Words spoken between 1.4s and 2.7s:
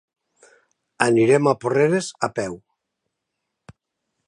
a Porreres a peu.